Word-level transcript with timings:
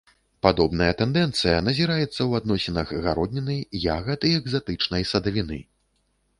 Падобная 0.43 0.87
тэндэнцыя 1.01 1.57
назіраецца 1.67 2.09
ў 2.09 2.31
адносінах 2.43 2.95
гародніны, 3.05 3.61
ягад 3.99 4.29
і 4.33 4.35
экзатычнай 4.41 5.09
садавіны. 5.15 5.65